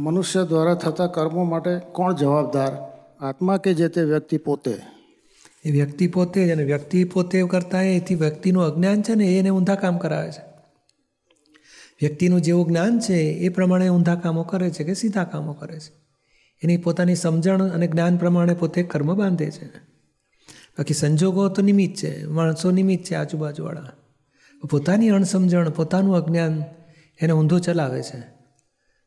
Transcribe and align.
મનુષ્ય 0.00 0.44
દ્વારા 0.44 0.74
થતા 0.74 1.06
કર્મો 1.06 1.44
માટે 1.44 1.78
કોણ 1.78 2.14
જવાબદાર? 2.14 2.72
આત્મા 3.20 3.56
કે 3.56 3.74
જે 3.74 3.88
તે 3.88 4.02
વ્યક્તિ 4.02 4.38
પોતે? 4.38 4.78
એ 5.64 5.70
વ્યક્તિ 5.70 6.06
પોતે 6.06 6.48
જ 6.48 6.52
અને 6.52 6.64
વ્યક્તિ 6.64 7.04
પોતે 7.04 7.42
કરતા 7.42 7.82
એથી 7.82 8.14
વ્યક્તિનું 8.14 8.62
અજ્ઞાન 8.62 9.02
છે 9.02 9.14
ને 9.14 9.38
એને 9.38 9.50
ઊંધા 9.50 9.74
કામ 9.74 9.98
કરાવે 9.98 10.32
છે. 10.32 10.40
વ્યક્તિનું 12.02 12.40
જેવું 12.40 12.66
જ્ઞાન 12.66 13.00
છે 13.00 13.14
એ 13.14 13.48
પ્રમાણે 13.48 13.88
ઊંધા 13.88 14.14
કામો 14.14 14.42
કરે 14.42 14.70
છે 14.70 14.84
કે 14.84 14.94
સીધા 14.94 15.24
કામો 15.24 15.52
કરે 15.52 15.80
છે. 15.80 15.92
એની 16.62 16.76
પોતાની 16.76 17.14
સમજણ 17.14 17.68
અને 17.68 17.86
જ્ઞાન 17.86 18.16
પ્રમાણે 18.16 18.54
પોતે 18.54 18.82
કર્મ 18.82 19.14
બાંધે 19.14 19.50
છે. 19.50 19.66
બાકી 20.78 20.94
સંજોગો 20.94 21.48
તો 21.48 21.62
નિમિત્ત 21.62 21.96
છે, 21.98 22.26
માણસો 22.26 22.70
નિમિત્ત 22.70 23.04
છે 23.04 23.14
આજુબાજુવાળા. 23.14 23.92
પોતાની 24.70 25.08
અણસમજણ, 25.08 25.70
પોતાનું 25.70 26.16
અજ્ઞાન 26.16 26.62
એને 27.20 27.32
ઊંધું 27.32 27.60
ચલાવે 27.60 28.02
છે. 28.02 28.37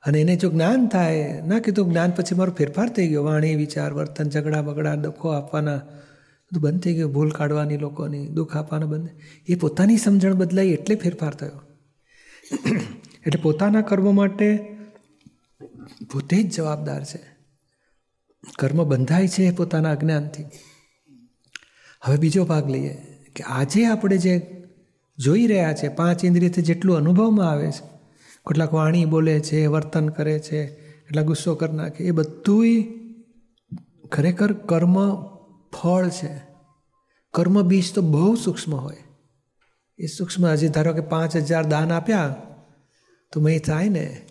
અને 0.06 0.22
એને 0.22 0.36
જો 0.36 0.50
જ્ઞાન 0.50 0.88
થાય, 0.88 1.42
ના 1.48 1.60
કીધું 1.60 1.90
જ્ઞાન 1.90 2.12
પછી 2.12 2.36
મારો 2.36 2.52
ફેરફાર 2.52 2.90
થઈ 2.90 3.08
ગયો. 3.08 3.24
વાણી, 3.24 3.56
વિચાર, 3.56 3.94
વર્તન, 3.94 4.30
ઝઘડા, 4.30 4.62
બગડા, 4.62 4.96
દુઃખો 4.96 5.30
આપવાના, 5.30 5.76
બધું 5.76 6.62
બંધ 6.62 6.82
થઈ 6.82 6.94
ગયું. 6.94 7.14
ભૂલ 7.14 7.30
કાઢવાની 7.30 7.78
લોકોની, 7.78 8.28
દુઃખ 8.28 8.58
આપવાના 8.58 8.86
બંધ. 8.86 9.10
એ 9.48 9.56
પોતાની 9.56 9.98
સમજણ 9.98 10.34
બદલાઈ 10.34 10.68
એટલે 10.68 10.96
ફેરફાર 10.96 11.34
થયો. 11.34 11.62
એટલે 13.28 13.42
પોતાના 13.42 13.82
કર્મ 13.82 14.16
માટે 14.16 14.78
પોતે 16.12 16.44
જ 16.44 16.56
જવાબદાર 16.56 17.04
છે. 17.04 17.20
કર્મ 18.60 18.84
બંધાય 18.84 19.28
છે 19.28 19.52
પોતાના 19.52 19.92
અજ્ઞાનથી. 19.92 20.46
હવે 22.02 22.18
બીજો 22.18 22.46
ભાગ 22.46 22.70
લઈએ 22.70 22.94
કે 23.36 23.44
આજે 23.44 23.86
આપણે 23.86 24.18
જે 24.18 24.34
જોઈ 25.18 25.48
રહ્યા 25.48 25.74
છે, 25.74 25.88
પાંચ 25.88 26.26
ઇન્દ્રિયથી 26.26 26.62
જેટલું 26.62 26.98
અનુભવમાં 26.98 27.50
આવે 27.50 27.72
છે 27.72 28.01
કેટલાક 28.48 28.74
વાણી 28.74 29.06
બોલે 29.06 29.40
છે, 29.40 29.66
વર્તન 29.66 30.10
કરે 30.10 30.40
છે, 30.40 30.66
કેટલાક 30.66 31.26
ગુસ્સો 31.26 31.56
કરી 31.56 31.76
નાખે, 31.76 32.04
એ 32.04 32.12
બધુંય 32.12 32.84
ખરેખર 34.12 34.54
કર્મ 34.54 35.16
ફળ 35.72 36.10
છે. 36.10 36.42
કર્મ 37.34 37.62
બીજ 37.62 37.94
તો 37.94 38.02
બહુ 38.02 38.36
સૂક્ષ્મ 38.36 38.76
હોય. 38.76 38.98
એ 40.00 40.06
સૂક્ષ્મ 40.06 40.46
હજી 40.46 40.68
ધારો 40.68 40.94
કે 40.94 41.02
પાંચ 41.02 41.36
હજાર 41.36 41.64
દાન 41.64 41.92
આપ્યા, 41.92 42.36
તો 43.32 43.42
મેં 43.42 43.62
થાય 43.62 43.90
ને. 43.90 44.22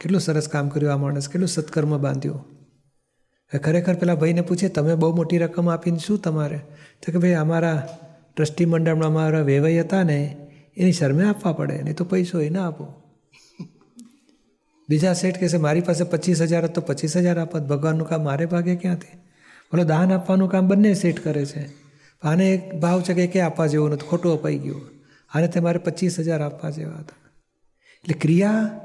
કેટલું 0.00 0.20
સરસ 0.20 0.48
કામ 0.48 0.68
કર્યું 0.68 0.92
આ 0.92 0.96
માણસ, 0.96 1.28
કેટલું 1.28 1.48
સત્કર્મ 1.48 1.98
બાંધ્યું. 1.98 2.44
ખરેખર 3.64 3.94
પેલા 3.94 4.14
ભાઈને 4.14 4.40
પૂછે, 4.40 4.68
તમે 4.68 4.94
બહુ 4.94 5.16
મોટી 5.16 5.38
રકમ 5.38 5.70
આપીને 5.70 5.98
શું 5.98 6.18
તમારે? 6.18 6.58
તો 7.06 7.12
કે, 7.12 7.18
ભાઈ, 7.18 7.32
અમારા 7.32 7.88
ટ્રસ્ટી 8.36 8.64
મંડળમાં 8.64 9.06
અમારા 9.06 9.40
વેવાઈ 9.40 9.80
હતા 9.80 10.02
ને, 10.02 10.48
એની 10.76 10.92
શરમે 10.92 11.28
આપવા 11.28 11.52
પડે, 11.52 11.82
નહીં 11.82 11.96
તો 11.96 12.04
પૈસો 12.04 12.40
એ 12.40 12.50
ના 12.50 12.66
આપો. 12.66 13.01
બીજા 14.88 15.12
શેઠ 15.12 15.40
કહેશે 15.40 15.56
મારી 15.56 15.80
પાસે 15.80 16.04
પચીસ 16.04 16.42
હજાર 16.42 16.66
તો 16.66 16.80
પચીસ 16.80 17.16
હજાર 17.16 17.38
આપત 17.38 17.62
ભગવાનનું 17.62 18.08
કામ 18.08 18.24
મારે 18.24 18.46
ભાગે 18.46 18.76
ક્યાંથી? 18.76 19.18
બોલો, 19.18 19.84
દાન 19.84 20.12
આપવાનું 20.12 20.50
કામ 20.50 20.68
બંને 20.68 20.94
શેઠ 20.94 21.20
કરે 21.20 21.46
છે. 21.46 21.68
આને 22.22 22.52
એક 22.52 22.74
ભાવ 22.74 23.02
છે 23.02 23.14
કે 23.14 23.26
કે 23.26 23.40
આપવા 23.40 23.66
જેવો 23.66 23.88
નથી, 23.88 24.06
ખોટું 24.06 24.32
અપાઈ 24.32 24.58
ગયું. 24.58 24.90
આને 25.34 25.48
તે 25.48 25.60
મારે 25.60 25.78
પચીસ 25.78 26.20
હજાર 26.20 26.42
આપવા 26.42 26.70
જેવા 26.70 26.92
હતા. 26.92 27.30
એટલે 27.94 28.14
ક્રિયા 28.14 28.80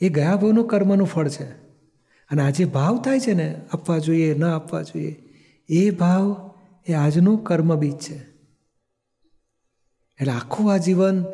એ 0.00 0.08
ગયા 0.08 0.36
ભાવનું 0.36 0.68
કર્મનું 0.68 1.06
ફળ 1.06 1.28
છે. 1.28 1.44
અને 2.30 2.42
આજે 2.42 2.64
ભાવ 2.64 3.02
થાય 3.02 3.20
છે 3.20 3.32
ને, 3.32 3.60
આપવા 3.72 3.98
જોઈએ, 3.98 4.34
ન 4.34 4.44
આપવા 4.44 4.82
જોઈએ, 4.82 5.24
એ 5.68 5.90
ભાવ 5.90 6.50
એ 6.86 6.92
આજનું 6.92 7.44
કર્મ 7.44 7.74
બીજ 7.74 7.96
છે. 7.96 8.32
એટલે 10.20 10.32
આખું 10.32 10.72
આ 10.72 10.76
જીવન 10.76 11.24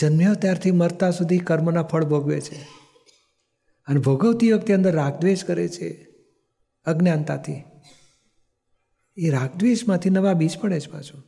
જન્મ્યો 0.00 0.34
ત્યારથી 0.34 0.70
મરતા 0.70 1.10
સુધી 1.10 1.38
કર્મના 1.38 1.82
ફળ 1.82 2.04
ભોગવે 2.04 2.40
છે. 2.40 2.85
અને 3.86 4.00
ભોગવતી 4.00 4.52
વખતે 4.52 4.74
અંદર 4.74 4.92
રાગદ્વેષ 4.92 5.44
કરે 5.44 5.68
છે, 5.68 6.08
અજ્ઞાનતાથી. 6.86 7.62
એ 9.16 9.30
રાગદ્વેષમાંથી 9.30 10.10
નવા 10.10 10.32
બીજ 10.32 10.58
પડે 10.60 10.80
છે 10.80 10.90
પાછું. 10.92 11.20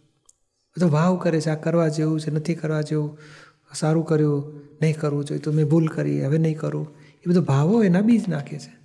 બધો 0.76 0.88
ભાવ 0.88 1.16
કરે 1.16 1.40
છે, 1.40 1.50
આ 1.50 1.54
કરવા 1.54 1.88
જેવું 1.88 2.20
છે, 2.20 2.30
નથી 2.30 2.54
કરવા 2.54 2.80
જેવું 2.80 3.18
સારું 3.74 4.06
કર્યું, 4.06 4.60
નહીં 4.82 4.98
કરવું 5.00 5.24
જોઈએ, 5.24 5.40
તો 5.40 5.52
મેં 5.52 5.68
ભૂલ 5.68 5.86
કરી, 5.86 6.24
હવે 6.24 6.38
નહીં 6.38 6.58
કરું. 6.58 6.88
એ 7.12 7.30
બધો 7.30 7.42
ભાવો 7.42 7.82
એના 7.82 8.00
બીજ 8.00 8.28
નાખે 8.28 8.58
છે. 8.58 8.78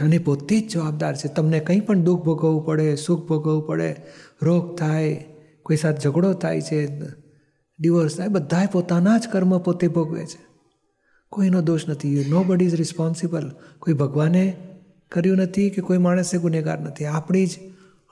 અને 0.00 0.18
પોતે 0.18 0.60
જ 0.60 0.72
જવાબદાર 0.72 1.16
છે, 1.16 1.28
તમને 1.28 1.60
કંઈ 1.60 1.80
પણ 1.80 2.02
દુઃખ 2.02 2.22
ભોગવવું 2.22 2.66
પડે, 2.66 2.96
સુખ 2.96 3.28
ભોગવવું 3.28 3.66
પડે, 3.66 3.96
રોગ 4.42 4.78
થાય, 4.78 5.24
કોઈ 5.62 5.76
સાથે 5.76 6.00
ઝઘડો 6.00 6.32
થાય 6.32 6.60
છે, 6.60 6.98
ડિવોર્સ 7.78 8.16
થાય, 8.16 8.28
બધાએ 8.28 8.66
પોતાના 8.66 9.18
જ 9.18 9.28
કર્મ 9.32 9.58
પોતે 9.58 9.88
ભોગવે 9.88 10.26
છે. 10.26 10.49
કોઈનો 11.30 11.60
દોષ 11.60 11.88
નથી. 11.88 12.24
નો 12.28 12.42
બડી 12.42 12.64
ઇઝ 12.64 12.74
રિસ્પોન્સિબલ 12.74 13.52
કોઈ 13.78 13.94
ભગવાને 13.94 14.56
કર્યું 15.08 15.36
નથી 15.36 15.70
કે 15.70 15.82
કોઈ 15.82 15.98
માણસે 15.98 16.38
ગુનેગાર 16.38 16.80
નથી. 16.80 17.04
આપણી 17.04 17.46
જ 17.46 17.58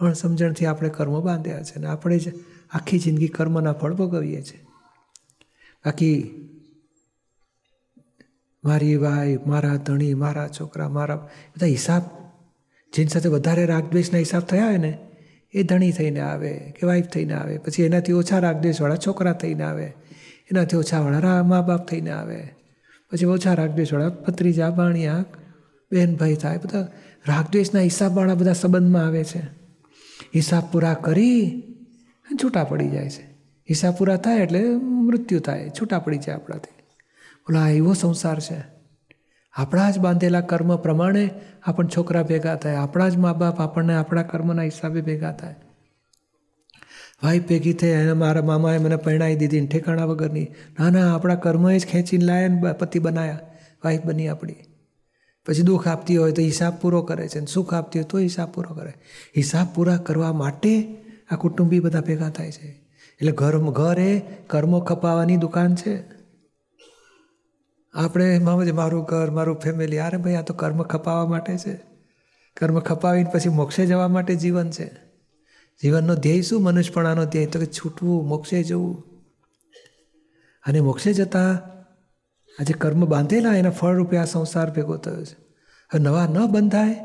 અણસમજણથી 0.01 0.67
આપણે 0.67 0.89
કર્મ 0.89 1.21
બાંધ્યા 1.21 1.63
છે 1.63 1.75
અને 1.75 1.87
આપણે 1.87 2.19
જ 2.19 2.33
આખી 2.71 2.99
જિંદગી 2.99 3.29
કર્મના 3.29 3.73
ફળ 3.73 3.95
ભોગવીએ 3.95 4.43
છીએ. 4.43 4.65
બાકી 5.87 6.31
મારી 8.65 8.97
વાઈ 8.97 9.39
મારા 9.47 9.77
ધણી, 9.77 10.15
મારા 10.15 10.49
છોકરા, 10.49 10.89
મારા 10.89 11.17
બધા 11.57 11.67
હિસાબ, 11.67 12.03
જેની 12.97 13.09
સાથે 13.09 13.29
વધારે 13.29 13.67
રાગદ્વેષના 13.67 14.19
હિસાબ 14.19 14.43
થયા 14.43 14.67
હોય 14.67 14.77
ને, 14.77 14.99
એ 15.53 15.63
ધણી 15.63 15.93
થઈને 15.93 16.21
આવે 16.21 16.53
કે 16.53 16.87
વાઈફ 16.87 17.07
થઈને 17.07 17.35
આવે. 17.35 17.59
પછી 17.59 17.83
એનાથી 17.83 18.13
ઓછા 18.13 18.39
રાગદ્વેષવાળા 18.39 18.97
છોકરા 18.97 19.33
થઈને 19.33 19.65
આવે. 19.65 19.85
એનાથી 20.51 20.77
ઓછાવાળા 20.77 21.43
મા 21.43 21.63
બાપ 21.63 21.89
થઈને 21.89 22.11
આવે. 22.11 22.58
પછી 23.13 23.27
ઓછા 23.27 23.55
રાગદ્વેષવાળા 23.55 24.09
ભત્રીજા 24.09 24.71
બાણિયા 24.71 25.25
બેન, 25.93 26.17
ભાઈ 26.17 26.35
થાય. 26.35 26.59
બધા 26.59 26.89
રાગદ્વેષના 27.29 27.81
હિસાબવાળા 27.81 28.35
બધા 28.35 28.53
સંબંધમાં 28.53 29.07
આવે 29.07 29.25
છે. 29.25 29.39
હિસાબ 30.35 30.63
પૂરા 30.73 30.95
કરી 30.95 31.63
છૂટા 32.43 32.65
પડી 32.65 32.89
જાય 32.89 33.11
છે. 33.11 33.23
હિસાબ 33.69 33.95
પૂરા 33.95 34.17
થાય 34.17 34.39
એટલે 34.39 34.77
મૃત્યુ 34.77 35.41
થાય. 35.41 35.71
છૂટા 35.81 35.99
પડી 35.99 36.19
જાય 36.19 36.35
આપણાથી. 36.35 36.83
બોલો 37.41 37.67
એવો 37.67 37.93
સંસાર 37.93 38.41
છે. 38.41 38.65
આપણા 39.55 39.91
જ 39.91 39.99
બાંધેલા 39.99 40.41
કર્મ 40.41 40.77
પ્રમાણે 40.77 41.31
આપણ 41.63 41.87
છોકરા 41.87 42.23
ભેગા 42.23 42.55
થાય. 42.55 42.75
આપણા 42.75 43.09
જ 43.09 43.17
મા 43.17 43.33
બાપ 43.33 43.61
આપણને 43.61 43.95
આપણા 43.95 44.23
કર્મના 44.23 44.63
હિસાબે 44.63 45.01
ભેગા 45.01 45.33
થાય. 45.33 45.55
વાઈફ 47.23 47.49
ભેગી 47.49 47.73
થઈ 47.73 47.93
અને 47.93 48.13
મારા 48.13 48.43
મામાએ 48.43 48.79
મને 48.79 48.97
પરણાવી 48.97 49.37
દીધી 49.37 49.67
ઠેકાણા 49.67 50.05
વગરની. 50.05 50.45
ના 50.81 50.91
ના 50.91 51.15
આપણા 51.15 51.35
કર્મએ 51.35 51.79
જ 51.79 51.87
ખેંચીને 51.87 52.25
લાયા 52.25 52.49
ને 52.49 52.73
પતિ 52.73 52.99
બનાયા. 52.99 53.39
વાઈફ 53.85 54.03
બની 54.05 54.29
આપણી. 54.29 54.55
પછી 55.47 55.63
દુઃખ 55.63 55.89
આપતી 55.89 56.17
હોય 56.17 56.33
તો 56.33 56.43
હિસાબ 56.43 56.77
પૂરો 56.81 57.03
કરે 57.03 57.29
છે 57.29 57.41
ને 57.41 57.47
સુખ 57.47 57.75
આપતી 57.75 57.99
હોય 57.99 58.09
તો 58.09 58.19
હિસાબ 58.19 58.53
પૂરો 58.53 58.75
કરે. 58.75 58.93
હિસાબ 59.37 59.67
પૂરા 59.75 59.97
કરવા 59.97 60.33
માટે 60.33 60.97
આ 61.31 61.37
કુટુંબી 61.37 61.81
બધા 61.81 62.01
ભેગા 62.01 62.29
થાય 62.29 62.53
છે. 62.53 62.69
એટલે 63.13 63.33
ઘર 63.33 63.59
ઘર 63.59 63.99
એ 63.99 64.21
કર્મો 64.47 64.81
ખપાવવાની 64.81 65.37
દુકાન 65.37 65.75
છે. 65.75 66.03
આપણે 67.95 68.35
એમાં 68.35 68.75
મારું 68.75 69.05
ઘર, 69.05 69.31
મારું 69.31 69.61
ફેમિલી 69.61 69.99
અરે 69.99 70.19
ભાઈ, 70.19 70.35
આ 70.35 70.43
તો 70.43 70.55
કર્મ 70.55 70.83
ખપાવવા 70.83 71.27
માટે 71.27 71.59
છે. 71.59 71.81
કર્મ 72.57 72.79
ખપાવીને 72.79 73.31
પછી 73.31 73.49
મોક્ષે 73.49 73.87
જવા 73.87 74.09
માટે 74.09 74.35
જીવન 74.35 74.71
છે. 74.71 75.08
જીવનનો 75.83 76.15
ધ્યેય 76.15 76.43
શું? 76.43 76.63
મનુષ્યપણાનો 76.63 77.25
ધ્યેય. 77.25 77.47
તો 77.47 77.59
કે 77.59 77.67
છૂટવું, 77.67 78.29
મોક્ષે 78.29 78.63
જવું. 78.63 79.05
અને 80.67 80.81
મોક્ષે 80.81 81.13
જતા 81.13 81.53
આજે 82.61 82.73
કર્મ 82.73 83.05
બાંધેલા, 83.05 83.57
એના 83.57 83.71
ફળરૂપે 83.71 84.17
આ 84.17 84.25
સંસાર 84.25 84.71
ભેગો 84.71 84.97
થયો 84.97 85.25
છે. 85.25 85.37
હવે 85.93 85.99
નવા 85.99 86.27
ન 86.27 86.47
બંધાય, 86.47 86.97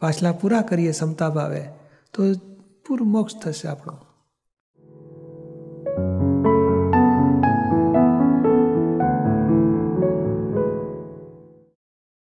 પાછલા 0.00 0.32
પૂરા 0.32 0.60
કરીએ 0.60 0.90
ક્ષમતા 0.90 1.28
ભાવે, 1.28 1.64
તો 2.14 2.22
પૂરું 2.88 3.08
મોક્ષ 3.08 3.34
થશે 3.42 3.68
આપણો. 3.68 4.13